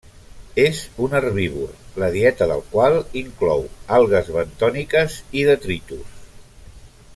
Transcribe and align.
És 0.61 0.77
un 1.07 1.11
herbívor, 1.19 1.75
la 2.03 2.09
dieta 2.15 2.47
del 2.53 2.63
qual 2.71 2.97
inclou 3.23 3.63
algues 3.99 4.33
bentòniques 4.39 5.21
i 5.43 5.45
detritus. 5.53 6.19